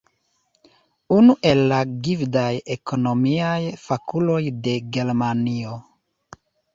[1.17, 4.39] Unu el la gvidaj ekonomiaj fakuloj
[4.69, 5.77] de Germanio.